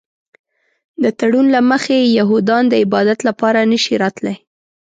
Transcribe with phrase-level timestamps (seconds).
[1.03, 4.35] د تړون له مخې یهودان د عبادت لپاره نه شي راتلی.